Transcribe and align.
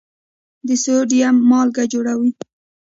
د 0.67 0.69
سوډیم 0.83 1.35
مالګه 1.49 1.83
جوړوي. 1.93 2.31